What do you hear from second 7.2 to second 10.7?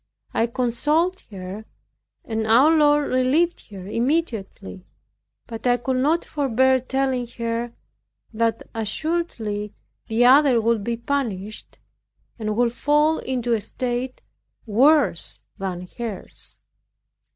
her that assuredly the other